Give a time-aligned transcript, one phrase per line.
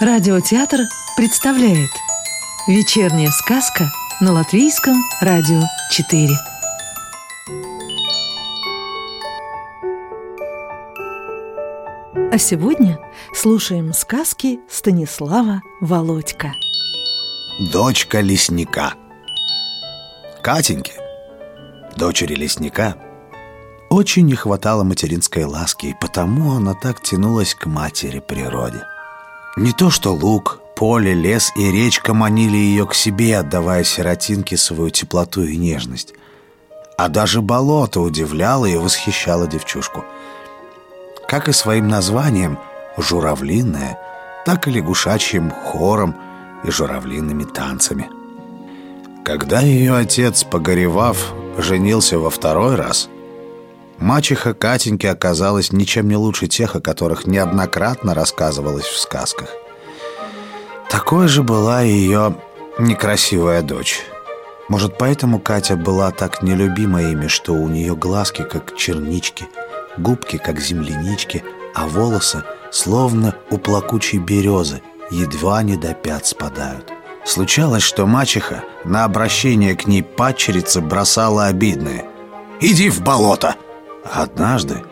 [0.00, 0.82] Радиотеатр
[1.16, 1.90] представляет
[2.68, 3.90] Вечерняя сказка
[4.20, 5.60] на Латвийском радио
[5.90, 6.28] 4
[12.30, 13.00] А сегодня
[13.34, 16.52] слушаем сказки Станислава Володька.
[17.72, 18.94] Дочка лесника.
[20.44, 20.92] Катеньке,
[21.96, 22.94] дочери лесника,
[23.90, 28.84] очень не хватало материнской ласки, и потому она так тянулась к матери природе.
[29.58, 34.90] Не то что луг, поле, лес и речка манили ее к себе, отдавая сиротинке свою
[34.90, 36.14] теплоту и нежность.
[36.96, 40.04] А даже болото удивляло и восхищало девчушку.
[41.26, 42.56] Как и своим названием
[42.96, 43.98] «журавлиное»,
[44.46, 46.14] так и лягушачьим хором
[46.62, 48.08] и журавлиными танцами.
[49.24, 53.08] Когда ее отец, погоревав, женился во второй раз–
[53.98, 59.48] Мачеха Катеньки оказалась ничем не лучше тех, о которых неоднократно рассказывалось в сказках.
[60.88, 62.36] Такой же была и ее
[62.78, 64.00] некрасивая дочь.
[64.68, 69.46] Может, поэтому Катя была так нелюбима ими, что у нее глазки, как чернички,
[69.96, 71.42] губки, как землянички,
[71.74, 76.92] а волосы, словно у плакучей березы, едва не до пят спадают.
[77.24, 82.04] Случалось, что мачеха на обращение к ней падчерицы бросала обидное
[82.60, 83.56] «Иди в болото!»
[84.12, 84.82] Однажды,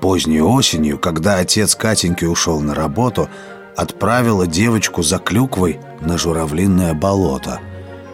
[0.00, 3.28] поздней осенью, когда отец Катеньки ушел на работу,
[3.76, 7.60] отправила девочку за клюквой на журавлинное болото.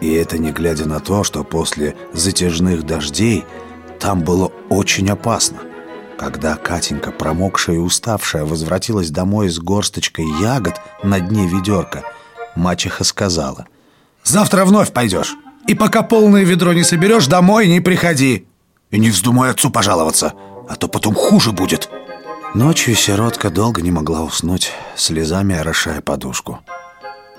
[0.01, 3.45] И это не глядя на то, что после затяжных дождей
[3.99, 5.57] там было очень опасно.
[6.17, 12.03] Когда Катенька, промокшая и уставшая, возвратилась домой с горсточкой ягод на дне ведерка,
[12.55, 13.67] мачеха сказала
[14.23, 15.35] «Завтра вновь пойдешь,
[15.67, 18.47] и пока полное ведро не соберешь, домой не приходи,
[18.91, 20.33] и не вздумай отцу пожаловаться»
[20.69, 21.89] а то потом хуже будет
[22.53, 26.59] Ночью сиротка долго не могла уснуть, слезами орошая подушку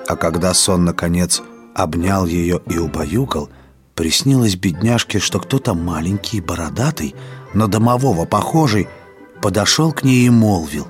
[0.08, 1.40] А когда сон, наконец,
[1.74, 3.48] обнял ее и убаюкал
[3.94, 7.14] Приснилось бедняжке, что кто-то маленький бородатый,
[7.52, 8.88] но домового похожий,
[9.42, 10.88] подошел к ней и молвил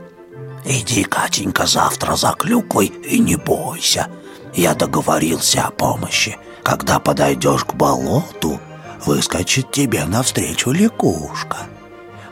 [0.64, 4.08] «Иди, Катенька, завтра за клюквой и не бойся.
[4.54, 6.36] Я договорился о помощи.
[6.62, 8.60] Когда подойдешь к болоту,
[9.04, 11.56] выскочит тебе навстречу лягушка».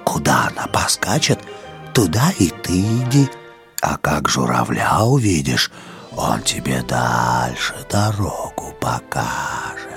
[0.08, 1.38] Куда она поскачет,
[1.92, 3.28] туда и ты иди.
[3.82, 5.70] А как журавля увидишь,
[6.16, 9.92] он тебе дальше дорогу покажет.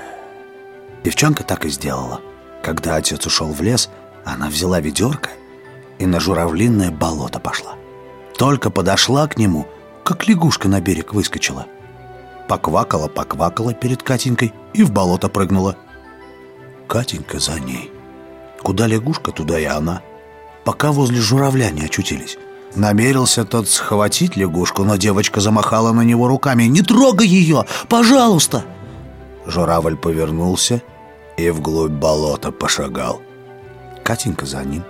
[1.02, 2.20] Девчонка так и сделала.
[2.62, 3.88] Когда отец ушел в лес,
[4.26, 5.30] она взяла ведерко
[5.98, 7.76] и на журавлинное болото пошла.
[8.36, 9.66] Только подошла к нему,
[10.04, 11.66] как лягушка на берег выскочила.
[12.48, 15.76] Поквакала, поквакала перед Катенькой и в болото прыгнула.
[16.86, 17.91] Катенька за ней.
[18.62, 20.02] Куда лягушка, туда и она.
[20.64, 22.38] Пока возле журавля не очутились.
[22.74, 26.64] Намерился тот схватить лягушку, но девочка замахала на него руками.
[26.64, 27.66] «Не трогай ее!
[27.88, 28.64] Пожалуйста!»
[29.46, 30.80] Журавль повернулся
[31.36, 33.20] и вглубь болота пошагал.
[34.04, 34.84] Катенька за ним.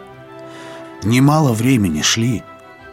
[1.03, 2.45] Немало времени шли,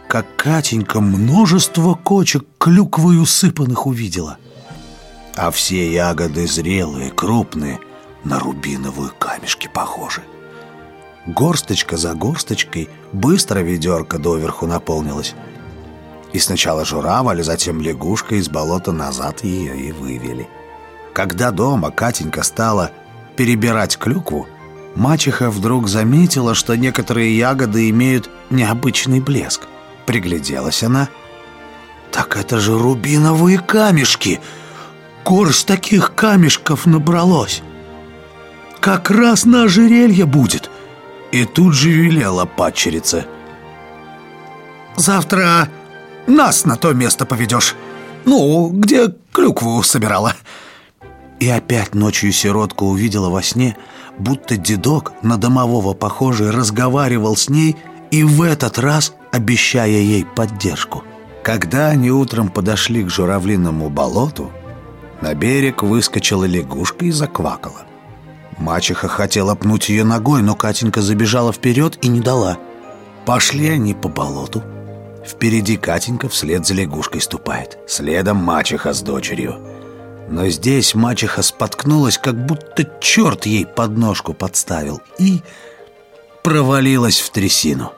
[0.08, 4.38] как Катенька множество кочек клюквой усыпанных увидела.
[5.36, 7.78] А все ягоды зрелые, крупные,
[8.24, 10.22] на рубиновые камешки похожи.
[11.26, 15.34] Горсточка за горсточкой быстро ведерко доверху наполнилось.
[16.32, 20.48] И сначала журавль, а затем лягушка из болота назад ее и вывели.
[21.12, 22.92] Когда дома Катенька стала
[23.36, 24.48] перебирать клюкву,
[24.94, 29.62] мачеха вдруг заметила, что некоторые ягоды имеют необычный блеск.
[30.06, 31.08] Пригляделась она.
[32.12, 34.40] «Так это же рубиновые камешки!
[35.24, 37.62] Горсть таких камешков набралось!
[38.80, 40.70] Как раз на ожерелье будет!»
[41.32, 43.26] И тут же велела падчерице
[44.96, 45.68] «Завтра
[46.26, 47.74] нас на то место поведешь
[48.24, 50.34] Ну, где клюкву собирала»
[51.38, 53.76] И опять ночью сиротка увидела во сне,
[54.18, 57.76] будто дедок на домового похожий разговаривал с ней
[58.10, 61.02] и в этот раз обещая ей поддержку.
[61.42, 64.52] Когда они утром подошли к журавлиному болоту,
[65.22, 67.86] на берег выскочила лягушка и заквакала.
[68.60, 72.58] Мачеха хотела пнуть ее ногой, но Катенька забежала вперед и не дала.
[73.24, 74.62] Пошли они по болоту.
[75.26, 77.78] Впереди Катенька вслед за лягушкой ступает.
[77.88, 79.58] Следом мачеха с дочерью.
[80.28, 85.40] Но здесь мачеха споткнулась, как будто черт ей подножку подставил и
[86.44, 87.92] провалилась в трясину.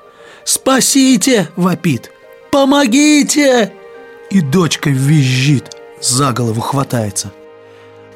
[0.44, 2.10] «Спасите!»— вопит.
[2.52, 3.72] «Помогите!»
[4.30, 7.32] И дочка визжит, за голову хватается.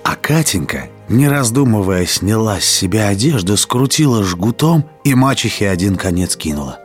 [0.02, 6.78] А Катенька не раздумывая, сняла с себя одежду, скрутила жгутом и мачехе один конец кинула.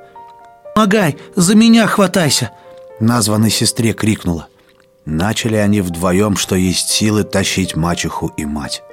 [0.76, 2.52] «Помогай, за меня хватайся!»
[3.00, 4.48] Названной сестре крикнула.
[5.06, 8.84] Начали они вдвоем, что есть силы, тащить мачеху и мать.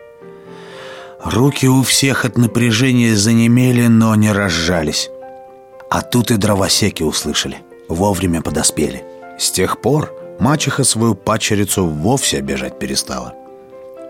[1.22, 5.10] Руки у всех от напряжения занемели, но не разжались.
[5.90, 7.58] А тут и дровосеки услышали,
[7.88, 9.04] вовремя подоспели.
[9.38, 13.34] С тех пор мачеха свою пачерицу вовсе обижать перестала.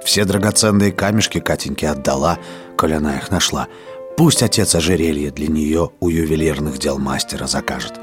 [0.04, 2.38] Все драгоценные камешки Катеньке отдала,
[2.76, 3.68] коль она их нашла.
[4.16, 7.94] Пусть отец ожерелье для нее у ювелирных дел мастера закажет.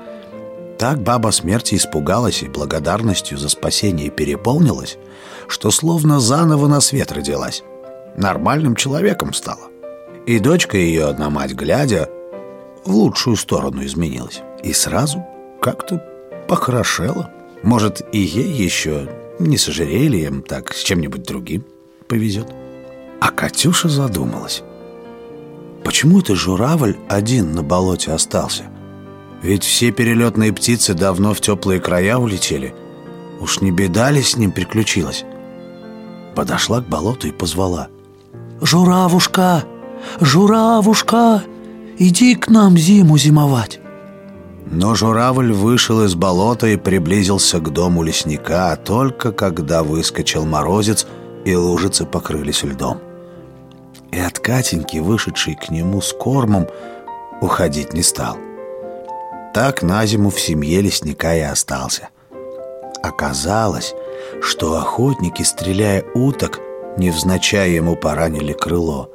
[0.77, 4.97] Так баба смерти испугалась и благодарностью за спасение переполнилась,
[5.47, 7.63] что словно заново на свет родилась.
[8.18, 9.69] Нормальным человеком стала.
[10.25, 12.09] И дочка ее, на мать глядя,
[12.83, 14.42] в лучшую сторону изменилась.
[14.63, 15.25] И сразу
[15.62, 16.03] как-то
[16.47, 17.30] похорошела.
[17.63, 19.09] Может, и ей еще
[19.39, 21.65] не с ожерельем, так с чем-нибудь другим
[22.07, 22.48] повезет.
[23.19, 24.63] А Катюша задумалась.
[25.84, 28.63] Почему это журавль один на болоте остался?
[29.42, 32.74] Ведь все перелетные птицы давно в теплые края улетели.
[33.40, 35.24] Уж не беда ли с ним приключилась?
[36.36, 37.90] Подошла к болоту и позвала.
[38.62, 39.63] «Журавушка!
[40.19, 41.44] Журавушка!
[42.00, 43.80] Иди к нам зиму зимовать!»
[44.66, 51.06] Но журавль вышел из болота и приблизился к дому лесника, только когда выскочил морозец,
[51.45, 53.00] и лужицы покрылись льдом.
[54.12, 56.68] И от Катеньки, вышедшей к нему с кормом,
[57.39, 58.38] уходить не стал.
[59.53, 62.09] Так на зиму в семье лесника и остался.
[63.01, 63.94] Оказалось,
[64.42, 66.59] что охотники, стреляя уток,
[66.97, 69.12] невзначай ему поранили крыло.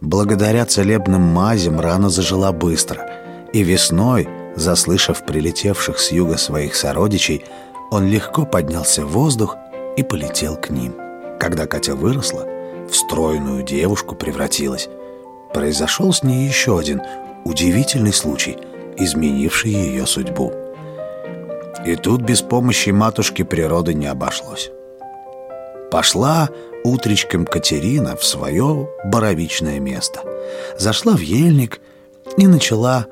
[0.00, 3.10] Благодаря целебным мазям рана зажила быстро,
[3.52, 7.44] и весной, заслышав прилетевших с юга своих сородичей,
[7.90, 9.56] он легко поднялся в воздух
[9.96, 11.05] и полетел к ним.
[11.38, 12.46] Когда Катя выросла,
[12.88, 14.88] в стройную девушку превратилась.
[15.52, 17.02] Произошел с ней еще один
[17.44, 18.58] удивительный случай,
[18.96, 20.52] изменивший ее судьбу.
[21.84, 24.70] И тут без помощи матушки природы не обошлось.
[25.90, 26.48] Пошла
[26.84, 30.20] утречком Катерина в свое боровичное место.
[30.78, 31.80] Зашла в ельник
[32.36, 33.06] и начала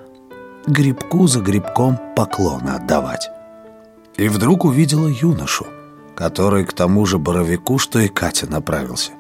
[0.67, 3.29] грибку за грибком поклоны отдавать.
[4.17, 5.67] И вдруг увидела юношу,
[6.15, 9.13] который к тому же боровику, что и Катя направился.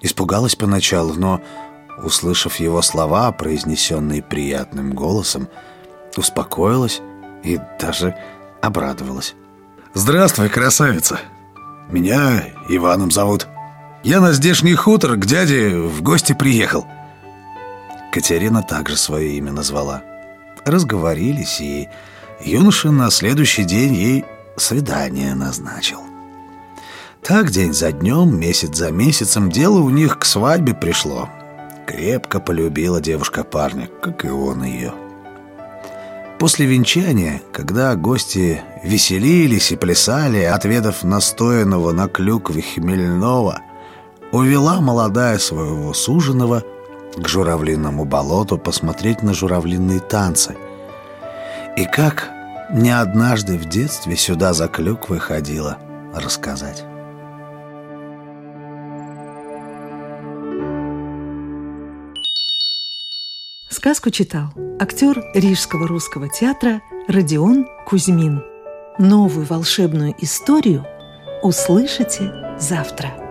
[0.00, 1.40] Испугалась поначалу, но,
[2.02, 5.48] услышав его слова, произнесенные приятным голосом,
[6.16, 7.00] успокоилась
[7.42, 8.16] и даже
[8.62, 9.34] обрадовалась.
[9.94, 11.20] «Здравствуй, красавица!
[11.88, 13.46] Меня Иваном зовут.
[14.02, 16.86] Я на здешний хутор к дяде в гости приехал».
[18.12, 20.02] Катерина также свое имя назвала.
[20.64, 21.88] Разговорились, и
[22.40, 24.24] юноша на следующий день ей
[24.56, 26.00] свидание назначил.
[27.22, 31.28] Так день за днем, месяц за месяцем дело у них к свадьбе пришло.
[31.86, 34.92] Крепко полюбила девушка парня, как и он ее.
[36.38, 43.60] После венчания, когда гости веселились и плясали, отведав настоянного на клюкве хмельного,
[44.32, 46.62] увела молодая своего суженого
[47.16, 50.56] к журавлиному болоту посмотреть на журавлиные танцы.
[51.76, 52.30] И как
[52.70, 55.78] не однажды в детстве сюда за клюквой ходила
[56.14, 56.84] рассказать.
[63.68, 64.48] Сказку читал
[64.80, 68.42] актер Рижского русского театра Родион Кузьмин.
[68.98, 70.84] Новую волшебную историю
[71.42, 73.25] услышите завтра.